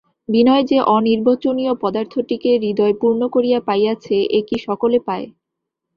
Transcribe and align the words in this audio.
বিনয় 0.29 0.63
যে 0.63 0.77
অনির্বচনীয় 0.95 1.73
পদার্থটিকে 1.83 2.51
হৃদয় 2.63 2.95
পূর্ণ 3.01 3.21
করিয়া 3.35 3.59
পাইয়াছে, 3.67 4.15
এ 4.29 4.47
কি 4.47 4.57
সকলে 4.67 4.97
পায়! 5.07 5.25